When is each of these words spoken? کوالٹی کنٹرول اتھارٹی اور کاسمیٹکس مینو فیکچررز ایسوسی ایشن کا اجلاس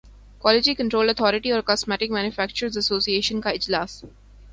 کوالٹی 0.41 0.73
کنٹرول 0.75 1.09
اتھارٹی 1.09 1.51
اور 1.51 1.61
کاسمیٹکس 1.61 2.11
مینو 2.11 2.29
فیکچررز 2.35 2.77
ایسوسی 2.77 3.13
ایشن 3.15 3.41
کا 3.41 3.49
اجلاس 3.49 4.03